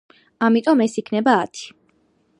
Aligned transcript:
ამიტომ 0.47 0.81
ეს 0.87 0.97
იქნება 1.03 1.37
ათი. 1.45 1.69